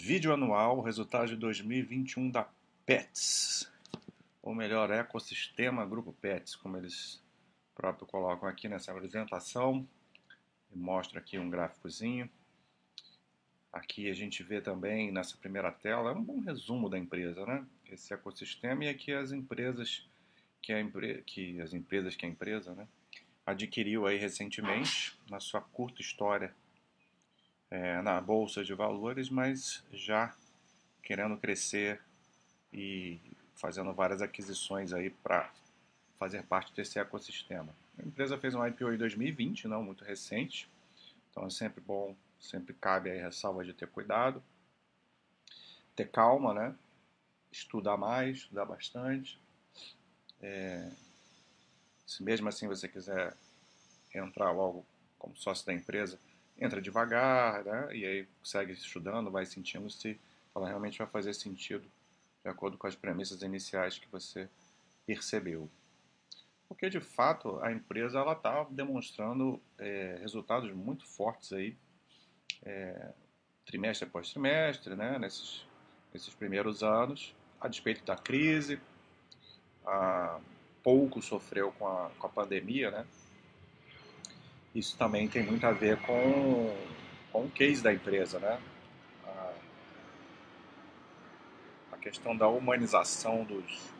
[0.00, 2.48] Vídeo anual, resultado de 2021 da
[2.84, 3.70] PETS,
[4.42, 7.22] ou melhor, Ecossistema Grupo PETS, como eles
[7.74, 9.86] próprio colocam aqui nessa apresentação.
[10.74, 12.28] Mostra aqui um gráficozinho.
[13.72, 17.64] Aqui a gente vê também nessa primeira tela é um bom resumo da empresa, né?
[17.88, 20.08] Esse ecossistema e aqui as empresas
[20.60, 21.22] que a, empre...
[21.24, 22.88] que as empresas que a empresa, né,
[23.46, 26.52] adquiriu aí recentemente na sua curta história
[27.72, 30.36] é, na bolsa de valores, mas já
[31.02, 32.02] querendo crescer
[32.70, 33.18] e
[33.54, 35.50] fazendo várias aquisições aí para
[36.18, 37.74] fazer parte desse ecossistema.
[37.98, 40.68] A empresa fez um IPO em 2020, não muito recente,
[41.30, 44.42] então é sempre bom, sempre cabe aí a ressalva de ter cuidado,
[45.96, 46.74] ter calma, né?
[47.50, 49.40] Estudar mais, estudar bastante.
[50.42, 50.90] É,
[52.06, 53.34] se mesmo assim você quiser
[54.14, 54.84] entrar logo
[55.18, 56.18] como sócio da empresa,
[56.62, 57.88] entra devagar, né?
[57.94, 60.18] E aí segue estudando, vai sentindo se
[60.54, 61.84] ela realmente vai fazer sentido
[62.42, 64.48] de acordo com as premissas iniciais que você
[65.06, 65.68] percebeu.
[66.68, 71.76] Porque de fato a empresa ela está demonstrando é, resultados muito fortes aí,
[72.64, 73.12] é,
[73.66, 75.18] trimestre após trimestre, né?
[75.18, 75.66] Nesses,
[76.12, 78.80] nesses primeiros anos, a despeito da crise,
[79.84, 80.40] a,
[80.82, 83.06] pouco sofreu com a, com a pandemia, né?
[84.74, 86.74] Isso também tem muito a ver com,
[87.30, 88.60] com o case da empresa, né?
[89.24, 89.52] A,
[91.92, 93.92] a questão da humanização dos,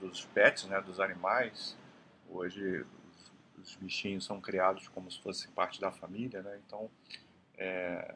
[0.00, 0.80] dos pets, né?
[0.80, 1.76] Dos animais.
[2.30, 6.58] Hoje os, os, bichinhos são criados como se fossem parte da família, né?
[6.66, 6.90] Então
[7.58, 8.14] é,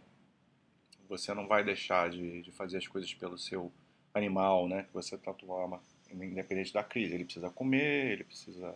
[1.08, 3.70] você não vai deixar de, de fazer as coisas pelo seu
[4.14, 4.84] animal, né?
[4.84, 7.14] Que você tanto ama, independente da crise.
[7.14, 8.74] Ele precisa comer, ele precisa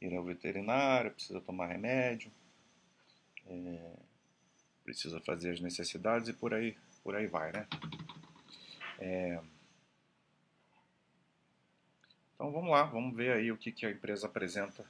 [0.00, 2.28] ir ao veterinário, precisa tomar remédio
[3.48, 3.96] é,
[4.84, 7.66] precisa fazer as necessidades e por aí, por aí vai, né?
[8.98, 9.40] É,
[12.34, 14.84] então vamos lá, vamos ver aí o que, que a empresa apresenta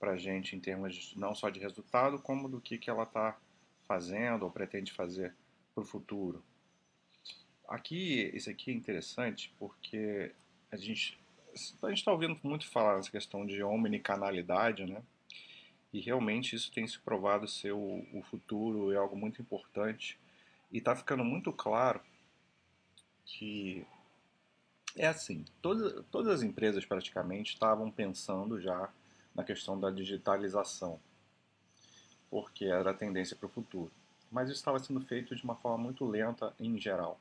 [0.00, 3.38] para gente em termos de, não só de resultado, como do que, que ela está
[3.86, 5.34] fazendo ou pretende fazer
[5.74, 6.42] para o futuro.
[7.68, 10.32] Aqui, isso aqui é interessante porque
[10.72, 11.18] a gente
[11.82, 15.02] a está ouvindo muito falar nessa questão de omnicanalidade, né?
[15.92, 20.18] E realmente isso tem se provado ser o, o futuro, é algo muito importante.
[20.70, 22.00] E está ficando muito claro
[23.24, 23.86] que
[24.96, 28.90] é assim, todas, todas as empresas praticamente estavam pensando já
[29.34, 30.98] na questão da digitalização,
[32.30, 33.92] porque era a tendência para o futuro.
[34.30, 37.18] Mas isso estava sendo feito de uma forma muito lenta em geral.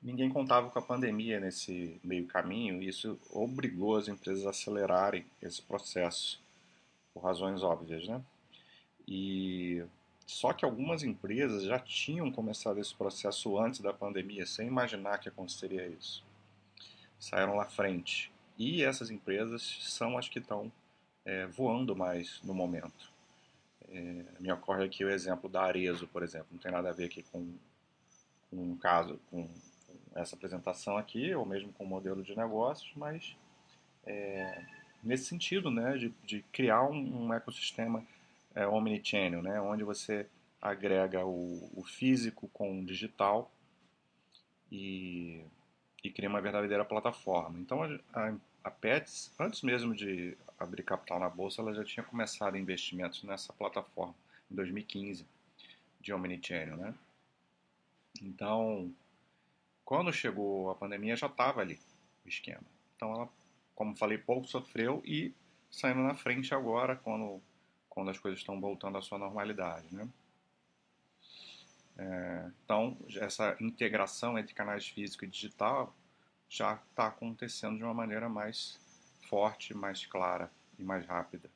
[0.00, 5.26] Ninguém contava com a pandemia nesse meio caminho e isso obrigou as empresas a acelerarem
[5.42, 6.40] esse processo
[7.18, 8.22] por razões óbvias, né?
[9.06, 9.84] E
[10.26, 15.28] só que algumas empresas já tinham começado esse processo antes da pandemia, sem imaginar que
[15.28, 16.24] aconteceria isso.
[17.18, 18.30] Saíram lá frente.
[18.56, 20.70] E essas empresas são as que estão
[21.24, 23.10] é, voando mais no momento.
[23.88, 26.48] É, me ocorre aqui o exemplo da Arezo, por exemplo.
[26.52, 27.54] Não tem nada a ver aqui com,
[28.50, 29.48] com um caso, com,
[30.14, 33.36] essa apresentação aqui, ou mesmo com o modelo de negócios, mas
[34.04, 34.64] é,
[35.02, 38.04] nesse sentido, né, de, de criar um, um ecossistema
[38.54, 40.26] é, omnichannel, né, onde você
[40.60, 43.50] agrega o, o físico com o digital
[44.70, 45.42] e,
[46.02, 47.58] e, cria uma verdadeira plataforma.
[47.58, 47.82] Então,
[48.12, 53.22] a, a Pets, antes mesmo de abrir capital na bolsa, ela já tinha começado investimentos
[53.22, 54.14] nessa plataforma
[54.50, 55.24] em 2015
[56.00, 56.94] de omnichannel, né?
[58.20, 58.92] Então,
[59.84, 61.78] quando chegou a pandemia, já estava ali
[62.24, 62.62] o esquema.
[62.96, 63.28] Então, ela
[63.78, 65.32] como falei, pouco sofreu e
[65.70, 67.40] saindo na frente agora quando,
[67.88, 69.86] quando as coisas estão voltando à sua normalidade.
[69.94, 70.08] Né?
[71.96, 75.94] É, então, essa integração entre canais físico e digital
[76.48, 78.80] já está acontecendo de uma maneira mais
[79.28, 81.48] forte, mais clara e mais rápida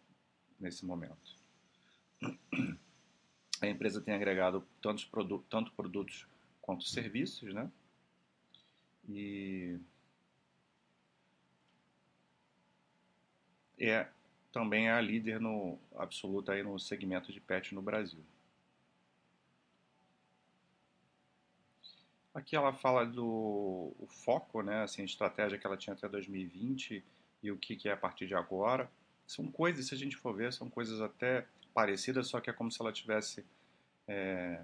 [0.61, 1.37] nesse momento.
[3.61, 6.25] A empresa tem agregado tantos produ tanto produtos
[6.61, 7.69] quanto serviços, né?
[9.08, 9.76] E
[13.90, 14.08] é
[14.52, 18.23] também é a líder no absoluta aí no segmento de pet no Brasil.
[22.34, 23.93] Aqui ela fala do
[24.25, 27.05] foco, né, assim, a estratégia que ela tinha até 2020
[27.43, 28.90] e o que, que é a partir de agora.
[29.26, 32.70] São coisas, se a gente for ver, são coisas até parecidas, só que é como
[32.70, 33.44] se ela tivesse
[34.08, 34.62] é,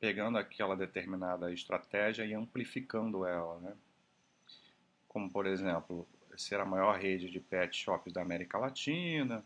[0.00, 3.76] pegando aquela determinada estratégia e amplificando ela, né?
[5.08, 6.06] Como, por exemplo,
[6.40, 9.44] ser a maior rede de pet shops da América Latina,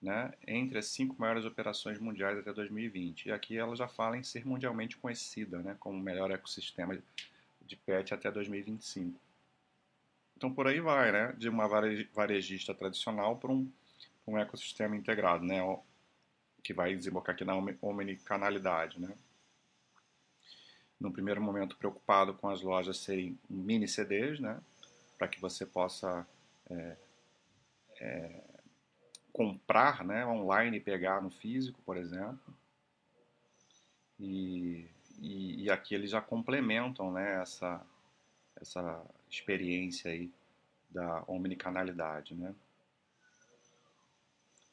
[0.00, 3.26] né, entre as cinco maiores operações mundiais até 2020.
[3.26, 6.96] E aqui ela já fala em ser mundialmente conhecida né, como o melhor ecossistema
[7.62, 9.18] de pet até 2025.
[10.36, 13.70] Então por aí vai, né, de uma varejista tradicional para um,
[14.26, 15.60] um ecossistema integrado, né,
[16.62, 19.00] que vai desembocar aqui na omnicanalidade.
[19.00, 19.12] Né.
[21.00, 24.60] No primeiro momento preocupado com as lojas serem mini CDs, né,
[25.16, 26.26] para que você possa
[26.70, 26.96] é,
[28.00, 28.42] é,
[29.32, 32.54] comprar né, online e pegar no físico, por exemplo.
[34.18, 37.84] E, e, e, aqui eles já complementam né, essa,
[38.60, 40.32] essa experiência aí
[40.88, 42.34] da omnicanalidade.
[42.34, 42.54] Né?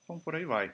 [0.04, 0.74] Então por aí vai.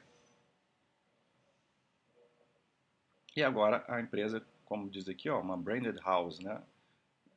[3.36, 6.62] E agora a empresa, como diz aqui, ó, uma branded house, né?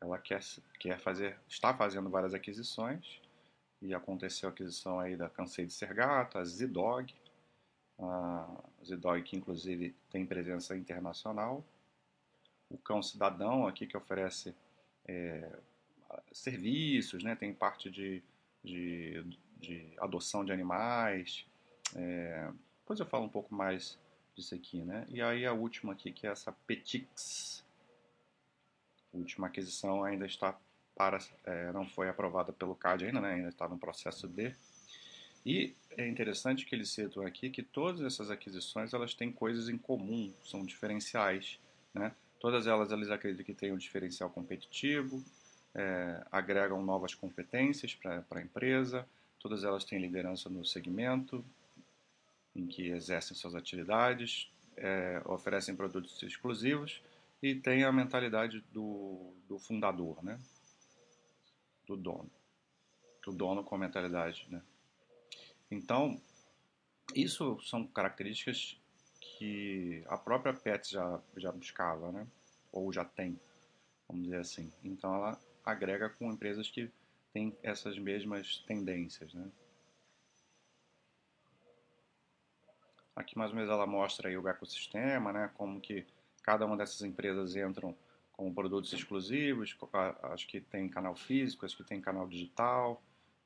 [0.02, 0.40] Ela quer,
[0.81, 3.20] quer fazer, está fazendo várias aquisições
[3.81, 7.14] e aconteceu a aquisição aí da Cansei de Ser Gato, a Zidog,
[8.00, 8.49] a
[8.84, 11.64] Zidog que inclusive tem presença internacional,
[12.69, 14.52] o Cão Cidadão aqui que oferece
[15.06, 15.56] é,
[16.32, 18.20] serviços, né, tem parte de,
[18.64, 19.22] de,
[19.58, 21.46] de adoção de animais,
[21.94, 22.50] é,
[22.81, 23.96] depois eu falo um pouco mais
[24.34, 27.64] disso aqui, né, e aí a última aqui que é essa Petix,
[29.12, 30.59] última aquisição ainda está
[30.94, 34.55] para, é, não foi aprovada pelo CAD ainda, né, ainda está no processo de.
[35.44, 39.76] E é interessante que eles citam aqui que todas essas aquisições elas têm coisas em
[39.76, 41.59] comum, são diferenciais.
[41.93, 42.14] Né?
[42.38, 45.23] Todas elas eles acreditam que têm um diferencial competitivo,
[45.75, 49.06] é, agregam novas competências para a empresa,
[49.41, 51.44] todas elas têm liderança no segmento
[52.55, 57.03] em que exercem suas atividades, é, oferecem produtos exclusivos
[57.43, 60.39] e têm a mentalidade do, do fundador, né?
[61.87, 62.31] do dono.
[63.25, 64.62] Do dono com a mentalidade, né?
[65.71, 66.21] Então,
[67.15, 68.81] isso são características
[69.21, 72.27] que a própria Pets já, já buscava, né?
[72.71, 73.39] Ou já tem,
[74.09, 74.73] vamos dizer assim.
[74.83, 76.91] Então, ela agrega com empresas que
[77.33, 79.50] têm essas mesmas tendências, né?
[83.15, 85.50] Aqui mais ou menos ela mostra aí o ecossistema, né?
[85.55, 86.06] Como que
[86.43, 87.97] cada uma dessas empresas entram
[88.33, 89.77] com produtos exclusivos,
[90.23, 93.03] acho que tem canal físico, acho que tem canal digital,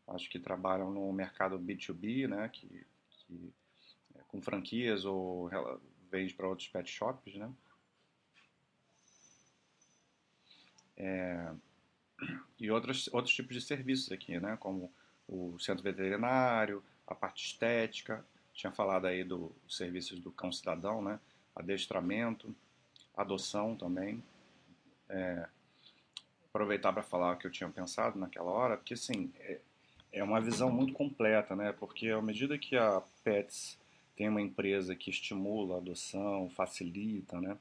[0.07, 3.53] acho que trabalham no mercado B2B, né, que, que
[4.15, 5.51] é, com franquias ou
[6.11, 7.53] vende para outros pet shops, né.
[10.97, 11.53] É,
[12.59, 14.91] e outros, outros tipos de serviços aqui, né, como
[15.29, 21.21] o centro veterinário, a parte estética, tinha falado aí dos serviços do cão cidadão, né,
[21.55, 22.55] adestramento,
[23.17, 24.23] adoção também,
[25.09, 25.49] é,
[26.49, 29.61] aproveitar para falar o que eu tinha pensado naquela hora, porque assim, é,
[30.13, 31.73] é uma visão muito completa, né?
[31.73, 33.79] Porque à medida que a Pets
[34.17, 37.59] tem uma empresa que estimula a adoção, facilita, né,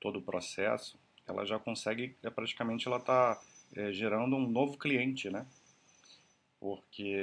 [0.00, 3.38] todo o processo, ela já consegue, é, praticamente ela está
[3.76, 5.46] é, gerando um novo cliente, né?
[6.58, 7.14] Porque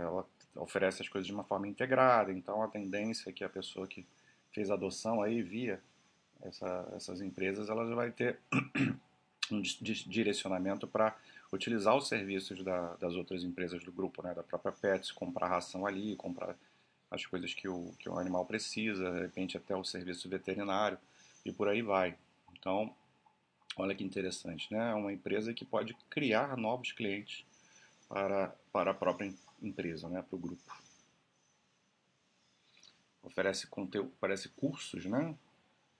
[0.00, 0.26] ela
[0.56, 4.04] oferece as coisas de uma forma integrada, então a tendência é que a pessoa que
[4.52, 5.80] fez a adoção aí via
[6.44, 8.38] essa, essas empresas, ela já vai ter
[9.50, 11.16] um direcionamento para
[11.52, 15.86] utilizar os serviços da, das outras empresas do grupo, né, da própria Pets, comprar ração
[15.86, 16.56] ali, comprar
[17.10, 20.98] as coisas que o, que o animal precisa, de repente até o serviço veterinário
[21.44, 22.16] e por aí vai.
[22.52, 22.94] Então,
[23.76, 24.90] olha que interessante, né?
[24.90, 27.44] É uma empresa que pode criar novos clientes
[28.08, 29.32] para, para a própria
[29.62, 30.62] empresa, né, para o grupo.
[33.22, 35.34] Oferece conteúdo, oferece cursos, né?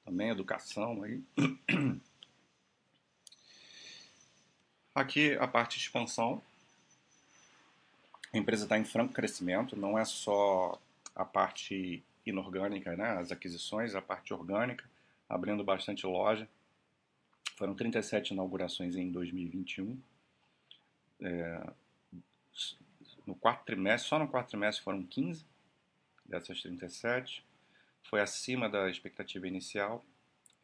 [0.04, 1.22] Também educação aí.
[4.94, 6.42] Aqui a parte de expansão.
[8.32, 10.80] A empresa está em franco crescimento, não é só
[11.14, 14.84] a parte inorgânica, né, as aquisições, a parte orgânica,
[15.28, 16.48] abrindo bastante loja.
[17.56, 19.98] Foram 37 inaugurações em 2021.
[21.20, 21.70] É,
[23.26, 25.44] no quarto trimestre, só no quarto trimestre foram 15
[26.24, 27.44] dessas 37.
[28.04, 30.04] Foi acima da expectativa inicial.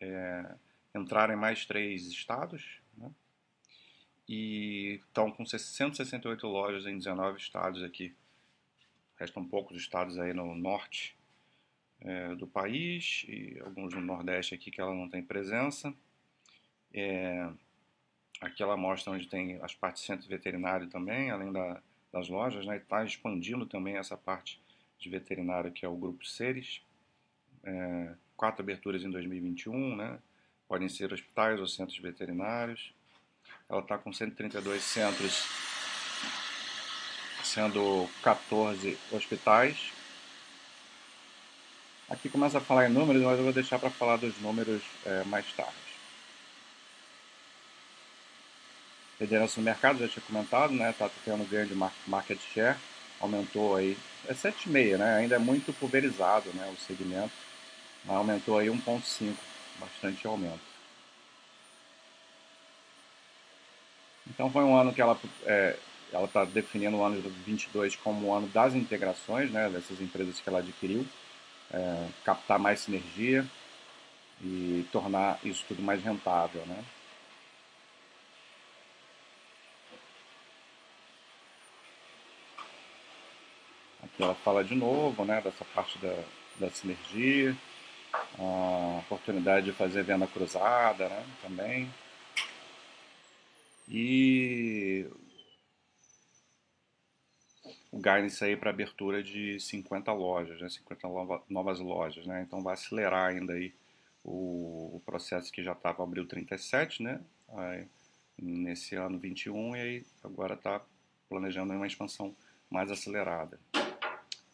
[0.00, 0.54] É,
[0.94, 2.80] entraram em mais três estados,
[4.32, 8.14] e estão com 168 lojas em 19 estados aqui.
[9.16, 11.16] Restam poucos estados aí no norte
[12.00, 15.92] é, do país e alguns no nordeste aqui que ela não tem presença.
[16.94, 17.50] É,
[18.40, 21.82] aqui ela mostra onde tem as partes centro veterinário também, além da,
[22.12, 22.76] das lojas, né?
[22.76, 24.62] Está expandindo também essa parte
[24.96, 26.80] de veterinário que é o grupo Seres.
[27.64, 30.18] É, quatro aberturas em 2021, né?
[30.68, 32.92] Podem ser hospitais ou centros veterinários.
[33.68, 35.44] Ela está com 132 centros,
[37.44, 39.92] sendo 14 hospitais.
[42.08, 45.22] Aqui começa a falar em números, mas eu vou deixar para falar dos números é,
[45.24, 45.90] mais tarde.
[49.20, 50.90] Liderança no mercado, já tinha comentado, né?
[50.90, 51.74] Está tendo ganho de
[52.06, 52.76] market share,
[53.20, 55.16] aumentou aí, é 7,5, né?
[55.18, 56.72] Ainda é muito pulverizado, né?
[56.74, 57.30] O segmento,
[58.04, 59.34] mas aumentou aí 1,5,
[59.78, 60.70] bastante aumento.
[64.28, 65.76] Então foi um ano que ela é,
[66.12, 69.68] ela está definindo o ano de 2022 como o ano das integrações, né?
[69.68, 71.06] Dessas empresas que ela adquiriu,
[71.72, 73.46] é, captar mais sinergia
[74.42, 76.84] e tornar isso tudo mais rentável, né?
[84.02, 86.24] Aqui ela fala de novo, né, dessa parte da,
[86.58, 87.56] da sinergia,
[88.38, 91.90] a oportunidade de fazer venda cruzada, né, também.
[93.88, 95.06] E
[97.90, 101.08] o guidance aí para abertura de 50 lojas, né, 50
[101.48, 103.74] novas lojas, né, então vai acelerar ainda aí
[104.24, 107.86] o, o processo que já estava abril 37, né, aí,
[108.38, 110.80] nesse ano 21 e aí agora está
[111.28, 112.34] planejando uma expansão
[112.70, 113.58] mais acelerada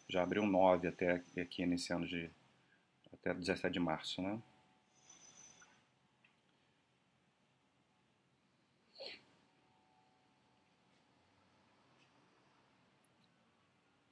[0.09, 2.29] já abriu 9 até aqui nesse ano de
[3.27, 4.41] até 17 de março, né?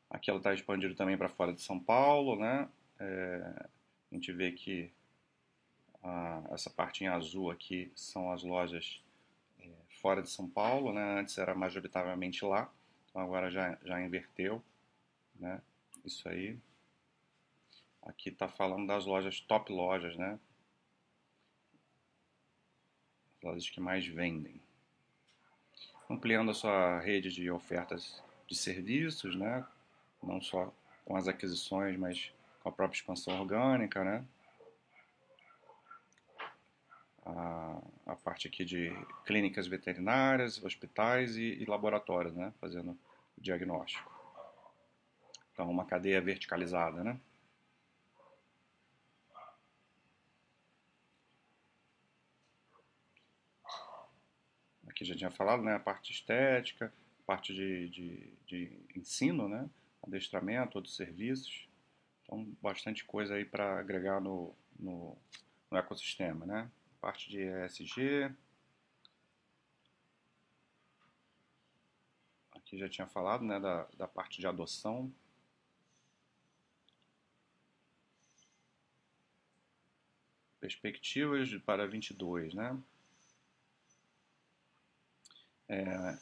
[0.10, 2.70] Aqui ela está expandindo também para fora de São Paulo, né?
[3.00, 3.68] É,
[4.12, 4.92] a gente vê que
[6.02, 9.04] a, essa parte em azul aqui são as lojas
[9.60, 9.70] é,
[10.02, 11.20] fora de São Paulo, né?
[11.20, 12.72] Antes era majoritariamente lá,
[13.10, 14.64] então agora já, já inverteu,
[15.36, 15.62] né?
[16.06, 16.58] Isso aí.
[18.06, 20.40] Aqui está falando das lojas, top lojas, né?
[23.38, 24.62] As lojas que mais vendem.
[26.08, 29.66] Ampliando a sua rede de ofertas de serviços, né?
[30.22, 30.72] Não só
[31.04, 32.32] com as aquisições, mas
[32.62, 34.24] com a própria expansão orgânica, né?
[37.26, 38.92] A, a parte aqui de
[39.26, 42.54] clínicas veterinárias, hospitais e, e laboratórios, né?
[42.62, 42.92] Fazendo
[43.36, 44.12] o diagnóstico.
[45.54, 47.20] Então, uma cadeia verticalizada, né?
[54.96, 55.76] Aqui já tinha falado, né?
[55.76, 56.92] A parte estética,
[57.28, 59.70] parte de, de, de ensino, né?
[60.02, 61.68] Adestramento, outros serviços.
[62.24, 65.18] Então, bastante coisa aí para agregar no, no,
[65.70, 66.72] no ecossistema, né?
[67.02, 68.34] Parte de ESG,
[72.54, 75.14] aqui já tinha falado, né, da, da parte de adoção,
[80.60, 82.82] perspectivas para 22, né?
[85.68, 86.18] É,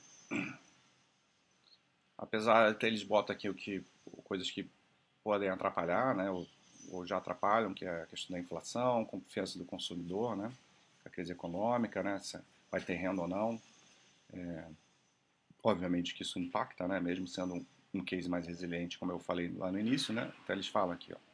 [2.18, 3.84] apesar de eles botam aqui o que
[4.24, 4.70] coisas que
[5.24, 6.30] podem atrapalhar, né?
[6.30, 6.48] Ou,
[6.90, 10.52] ou, já atrapalham, que é a questão da inflação, confiança do consumidor, né?
[11.06, 12.20] A crise econômica, né?
[12.20, 12.40] Se
[12.72, 13.62] vai ter renda ou não.
[14.34, 14.66] É,
[15.64, 17.00] obviamente que isso impacta, né?
[17.00, 20.32] Mesmo sendo um case mais resiliente, como eu falei lá no início, né?
[20.44, 21.34] Então eles falam aqui, ó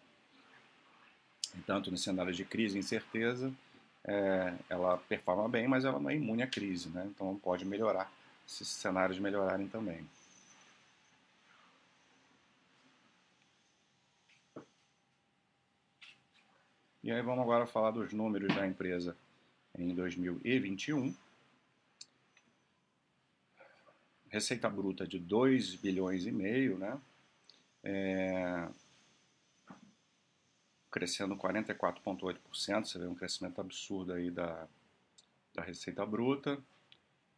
[1.66, 3.54] tanto no cenário de crise e incerteza,
[4.06, 7.06] é, ela performa bem, mas ela não é imune à crise, né?
[7.10, 8.12] então pode melhorar
[8.46, 10.08] se esses cenários melhorarem também.
[17.02, 19.16] E aí vamos agora falar dos números da empresa
[19.78, 21.16] em 2021.
[24.30, 27.00] Receita bruta de 2 bilhões e meio, né?
[27.84, 28.39] É,
[30.92, 34.68] crescendo 44,8%, você vê um crescimento absurdo aí da,
[35.54, 36.60] da receita bruta,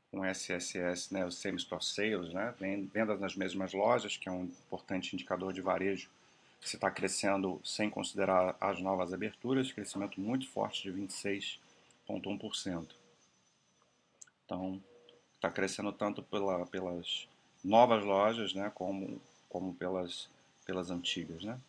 [0.10, 2.54] com SSS, né, o Same Store Sales, né,
[2.94, 6.10] vendas nas mesmas lojas, que é um importante indicador de varejo,
[6.60, 12.88] você está crescendo sem considerar as novas aberturas, crescimento muito forte de 26,1%.
[14.46, 14.84] Então,
[15.36, 17.28] está crescendo tanto pela, pelas
[17.64, 20.30] novas lojas, né, como, como pelas,
[20.66, 21.60] pelas antigas, né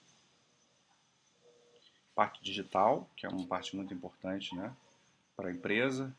[2.14, 4.74] parte digital, que é uma parte muito importante né,
[5.36, 6.14] para a empresa.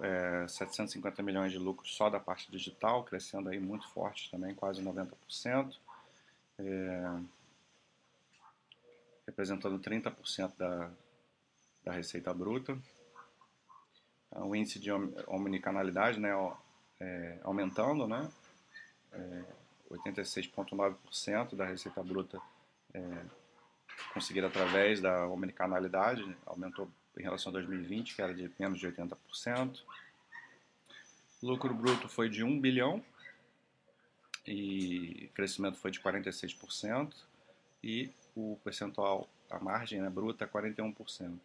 [0.00, 4.82] É, 750 milhões de lucros só da parte digital, crescendo aí muito forte também, quase
[4.82, 5.74] 90%.
[6.58, 7.20] É,
[9.26, 10.90] representando 30% da,
[11.84, 12.78] da receita bruta.
[14.32, 14.90] É, o índice de
[15.26, 16.30] omnicanalidade né,
[17.00, 18.30] é, aumentando, né,
[19.12, 19.44] é,
[19.90, 22.40] 86,9% da receita bruta
[23.98, 28.86] é, conseguido através da omnicanalidade, aumentou em relação a 2020, que era de menos de
[28.86, 29.80] 80%.
[31.42, 33.02] O lucro bruto foi de 1 bilhão
[34.46, 37.14] e crescimento foi de 46%
[37.82, 41.38] e o percentual a margem né, bruta é 41%.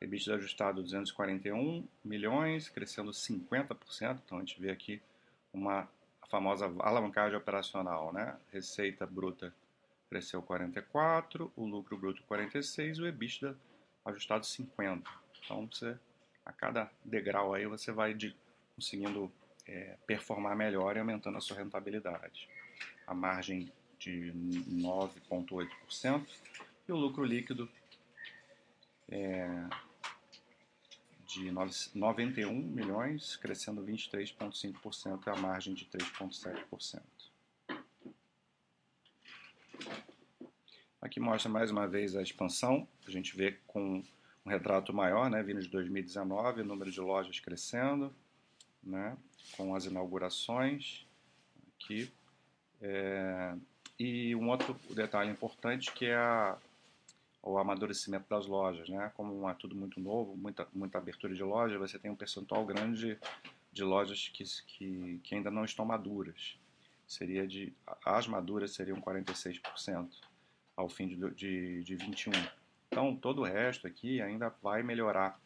[0.00, 4.20] EBITDA ajustado 241 milhões, crescendo 50%.
[4.24, 5.02] Então a gente vê aqui
[5.52, 5.88] uma
[6.30, 8.36] famosa alavancagem operacional, né?
[8.52, 9.52] Receita bruta
[10.08, 13.56] cresceu 44, o lucro bruto 46 e o EBITDA
[14.04, 15.08] ajustado 50.
[15.44, 15.96] Então você
[16.44, 18.34] a cada degrau aí você vai de,
[18.74, 19.30] conseguindo
[19.66, 22.48] é, performar melhor e aumentando a sua rentabilidade.
[23.06, 26.26] A margem de 9,8%
[26.88, 27.68] e o lucro líquido
[29.10, 29.46] é,
[31.26, 31.52] de
[31.94, 37.02] 91 milhões, crescendo 23,5% e a margem de 3,7%.
[41.00, 44.02] Aqui mostra mais uma vez a expansão, a gente vê com
[44.44, 48.12] um retrato maior, né, vindo de 2019, o número de lojas crescendo,
[48.82, 49.16] né,
[49.56, 51.06] com as inaugurações
[51.76, 52.12] aqui.
[52.82, 53.54] É,
[53.96, 56.58] e um outro detalhe importante que é a,
[57.42, 59.12] o amadurecimento das lojas, né?
[59.16, 63.18] Como é tudo muito novo, muita, muita abertura de loja, você tem um percentual grande
[63.72, 66.56] de, lojas que, que, que ainda não estão maduras.
[67.06, 67.72] Seria de
[68.04, 70.27] as maduras seriam 46%
[70.78, 72.32] ao fim de, de, de 21.
[72.88, 75.40] Então todo o resto aqui ainda vai melhorar.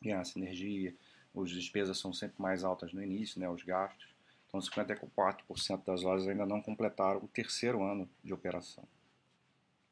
[0.00, 0.94] E a sinergia,
[1.36, 3.48] as despesas são sempre mais altas no início, né?
[3.48, 4.08] Os gastos.
[4.48, 8.86] Então 54% das lojas ainda não completaram o terceiro ano de operação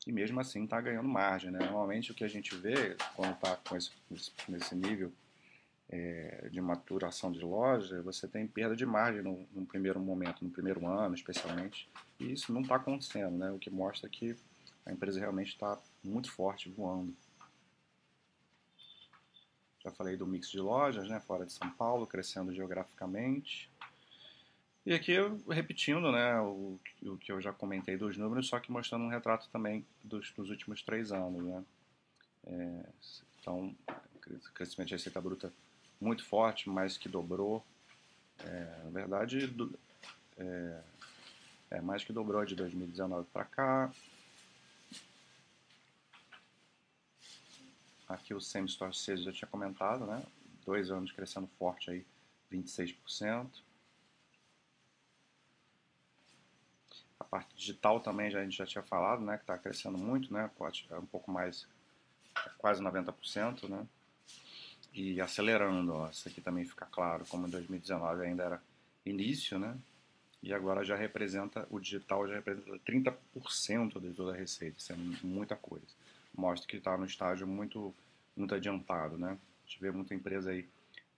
[0.06, 1.50] e mesmo assim está ganhando margem.
[1.50, 1.58] Né?
[1.58, 3.90] Normalmente o que a gente vê quando está com esse,
[4.49, 5.12] nesse nível
[5.88, 10.50] é, de maturação de loja, você tem perda de margem no, no, primeiro momento, no
[10.50, 13.50] primeiro ano especialmente, e isso não está acontecendo, né?
[13.50, 14.37] o que mostra que
[14.90, 17.14] a empresa realmente está muito forte, voando.
[19.82, 23.70] Já falei do mix de lojas, né, fora de São Paulo, crescendo geograficamente.
[24.85, 25.14] E aqui
[25.49, 29.49] repetindo né, o, o, que eu já comentei dos números, só que mostrando um retrato
[29.50, 31.42] também dos, dos últimos três anos.
[31.44, 31.64] Né?
[32.47, 32.87] É,
[33.38, 33.75] então,
[34.54, 35.52] crescimento de receita bruta
[36.00, 37.64] muito forte, mais que dobrou.
[38.40, 39.79] É, na verdade, do,
[40.37, 40.81] é,
[41.70, 43.92] é, mais que dobrou de 2019 para cá.
[48.11, 50.23] Aqui o Same Store Sales já tinha comentado, né?
[50.66, 52.07] Dois anos crescendo forte aí,
[52.53, 53.62] 26%.
[57.31, 60.51] parte digital também já, a gente já tinha falado, né, que está crescendo muito, né,
[60.90, 61.66] é um pouco mais,
[62.59, 63.87] quase 90%, né,
[64.92, 68.62] e acelerando, ó, isso aqui também fica claro, como em 2019 ainda era
[69.07, 69.79] início, né,
[70.42, 74.96] e agora já representa, o digital já representa 30% de toda a receita, isso é
[75.23, 75.87] muita coisa.
[76.37, 77.95] Mostra que está no estágio muito,
[78.37, 80.69] muito adiantado, né, a gente vê muita empresa aí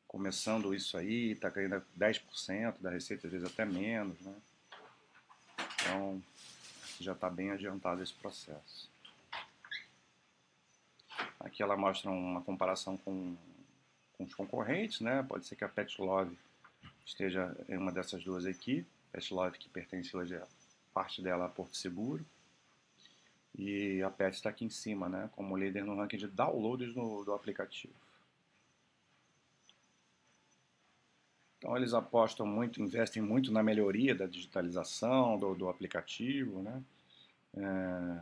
[0.07, 4.35] começando isso aí, está ganhando 10% da receita, às vezes até menos, né,
[5.83, 6.23] então,
[7.01, 8.91] já está bem adiantado esse processo.
[11.41, 13.37] Aqui ela mostra uma comparação com,
[14.17, 15.23] com os concorrentes, né?
[15.25, 16.39] Pode ser que a Pet Love
[17.05, 18.87] esteja em uma dessas duas aqui.
[19.11, 20.47] Pet Love que pertence hoje a
[20.95, 22.25] parte dela a Porto Seguro.
[23.55, 25.31] E a Pet está aqui em cima, né?
[25.37, 27.93] Como líder no ranking de downloads no, do aplicativo.
[31.59, 36.83] Então eles apostam muito, investem muito na melhoria da digitalização do, do aplicativo, né?
[37.55, 38.21] É,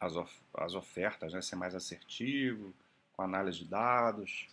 [0.00, 1.42] as, of, as ofertas, né?
[1.42, 2.72] ser mais assertivo,
[3.14, 4.48] com análise de dados,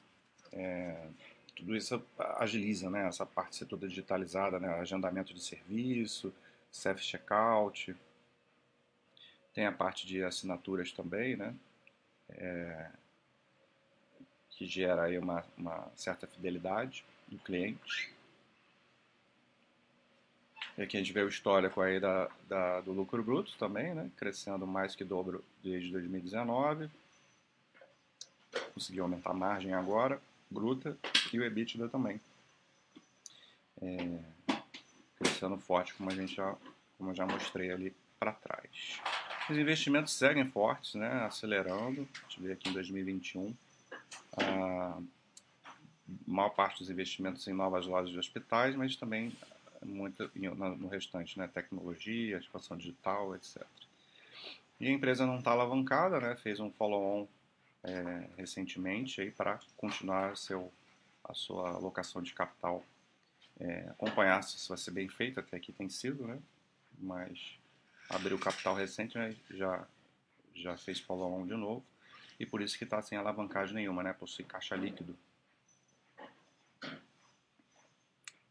[0.52, 1.08] é,
[1.56, 3.08] tudo isso agiliza, né?
[3.08, 4.68] Essa parte ser toda digitalizada, né?
[4.80, 6.34] Agendamento de serviço,
[6.72, 7.96] self-checkout,
[9.54, 11.54] tem a parte de assinaturas também, né?
[12.30, 12.90] É,
[14.50, 18.12] que gera aí uma, uma certa fidelidade do cliente.
[20.78, 24.10] E aqui a gente vê o histórico aí da, da, do lucro bruto também, né?
[24.18, 26.90] crescendo mais que dobro desde 2019.
[28.74, 30.98] Conseguiu aumentar a margem agora, bruta,
[31.32, 32.20] e o EBITDA também.
[33.82, 34.20] É,
[35.18, 36.56] crescendo forte, como a gente já,
[36.98, 39.00] como eu já mostrei ali para trás.
[39.50, 41.10] Os investimentos seguem fortes, né?
[41.24, 42.08] acelerando.
[42.16, 43.54] A gente vê aqui em 2021.
[44.38, 45.00] Ah,
[46.26, 49.36] maior parte dos investimentos em novas lojas de hospitais, mas também
[49.86, 51.48] muito no restante, né?
[51.48, 53.64] Tecnologia, expansão digital, etc.
[54.80, 56.36] E a empresa não está alavancada, né?
[56.38, 57.28] Fez um follow-on
[57.84, 60.72] é, recentemente para continuar seu,
[61.24, 62.84] a sua alocação de capital.
[63.60, 66.40] É, acompanhar se isso vai ser bem feito, até aqui tem sido, né?
[66.98, 67.58] Mas
[68.10, 69.36] abriu capital recente, né?
[69.52, 69.86] já,
[70.56, 71.86] já fez follow-on de novo.
[72.40, 74.14] E por isso que está sem alavancagem nenhuma, né?
[74.14, 75.18] Possui caixa líquido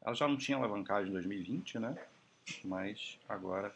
[0.05, 1.97] Ela já não tinha alavancagem em 2020, né?
[2.65, 3.73] Mas agora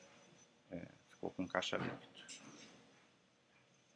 [0.72, 2.16] é, ficou com caixa líquido.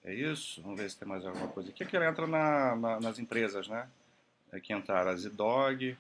[0.05, 0.63] É isso?
[0.63, 1.83] Vamos ver se tem mais alguma coisa aqui.
[1.83, 3.89] Aqui ela entra na, na, nas empresas, né?
[4.53, 5.97] Aqui entraram a Zidog,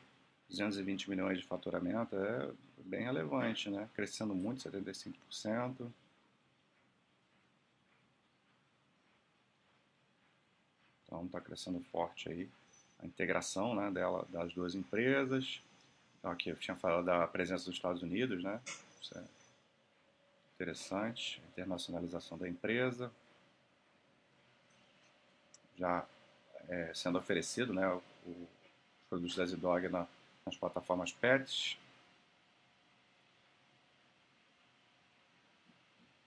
[0.48, 2.50] 220 milhões de faturamento, é
[2.84, 3.88] bem relevante, né?
[3.94, 5.90] Crescendo muito, 75%.
[11.06, 12.48] Então está crescendo forte aí
[13.02, 15.60] a integração né, dela, das duas empresas.
[16.18, 18.60] Então, aqui eu tinha falado da presença dos Estados Unidos, né?
[19.00, 19.24] Isso é
[20.54, 21.42] interessante.
[21.52, 23.10] Internacionalização da empresa.
[25.76, 26.06] Já
[26.68, 27.88] é, sendo oferecido, né?
[27.88, 28.48] O, o
[29.08, 30.06] produtos da Zidog na,
[30.44, 31.78] nas plataformas PETs.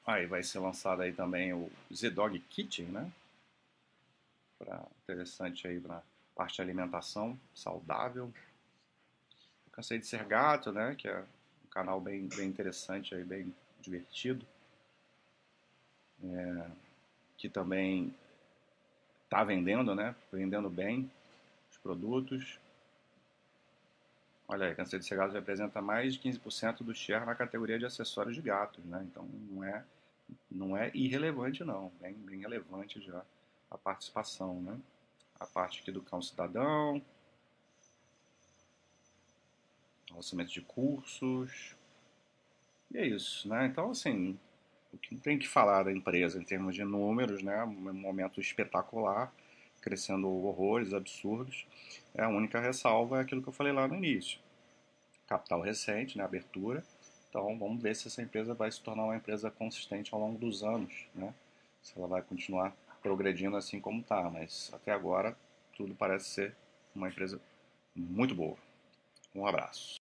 [0.06, 3.12] Aí vai ser lançado aí também o Zidog Kitchen, né?
[4.60, 6.04] Pra, interessante aí para
[6.36, 8.34] parte de alimentação saudável.
[9.72, 10.96] Cansei de ser gato, né?
[10.96, 14.46] Que é um canal bem, bem interessante aí, bem divertido.
[16.24, 16.68] É,
[17.38, 18.14] que também
[19.24, 20.16] está vendendo, né?
[20.32, 21.10] Vendendo bem
[21.72, 22.60] os produtos.
[24.48, 28.36] Olha aí, Cansei de Gato representa mais de 15% do share na categoria de acessórios
[28.36, 29.06] de gatos, né?
[29.10, 29.84] Então não é,
[30.52, 33.24] não é irrelevante não, bem, bem relevante já
[33.72, 34.78] a participação, né?
[35.40, 37.02] A parte aqui do cão cidadão,
[40.12, 41.76] lançamento de cursos,
[42.94, 43.66] e é isso, né?
[43.66, 44.38] Então, assim,
[44.94, 47.64] o que tem que falar da empresa em termos de números, né?
[47.64, 49.34] Um momento espetacular,
[49.84, 51.68] crescendo horrores, absurdos.
[52.16, 54.40] É a única ressalva é aquilo que eu falei lá no início.
[55.28, 56.24] Capital recente, né?
[56.24, 56.84] Abertura.
[57.30, 60.64] Então, vamos ver se essa empresa vai se tornar uma empresa consistente ao longo dos
[60.64, 61.34] anos, né?
[61.82, 65.36] Se ela vai continuar progredindo assim como está, mas até agora
[65.76, 66.56] tudo parece ser
[66.96, 67.42] uma empresa
[67.96, 68.56] muito boa.
[69.36, 69.98] Um abraço.